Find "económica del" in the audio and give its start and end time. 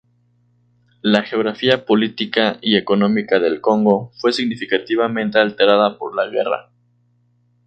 2.75-3.61